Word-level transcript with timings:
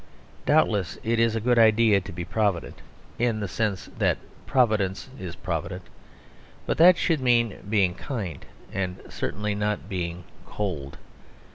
Doubtless 0.47 0.97
it 1.03 1.19
is 1.19 1.35
a 1.35 1.39
good 1.39 1.59
idea 1.59 2.01
to 2.01 2.11
be 2.11 2.25
provident, 2.25 2.81
in 3.19 3.39
the 3.39 3.47
sense 3.47 3.85
that 3.99 4.17
Providence 4.47 5.11
is 5.19 5.35
provident, 5.35 5.83
but 6.65 6.79
that 6.79 6.97
should 6.97 7.19
mean 7.21 7.59
being 7.69 7.93
kind, 7.93 8.43
and 8.73 8.97
certainly 9.09 9.53
not 9.53 9.77
merely 9.77 9.89
being 9.89 10.23
cold. 10.47 10.97